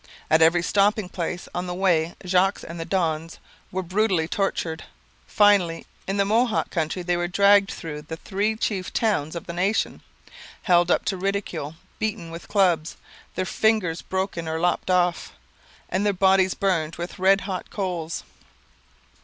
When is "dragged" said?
7.27-7.69